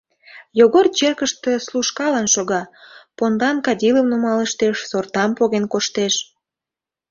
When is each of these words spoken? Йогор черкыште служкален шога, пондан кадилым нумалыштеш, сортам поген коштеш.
Йогор 0.59 0.85
черкыште 0.97 1.53
служкален 1.67 2.27
шога, 2.33 2.61
пондан 3.17 3.57
кадилым 3.65 4.05
нумалыштеш, 4.11 4.77
сортам 4.89 5.31
поген 5.37 5.65
коштеш. 5.73 6.13